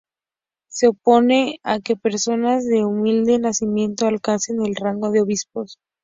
Se 0.67 0.87
opone 0.87 1.59
a 1.61 1.79
que 1.79 1.95
personas 1.95 2.65
de 2.65 2.83
humilde 2.83 3.37
nacimiento 3.37 4.07
alcancen 4.07 4.57
el 4.65 4.73
rango 4.75 5.11
de 5.11 5.21
obispos. 5.21 5.77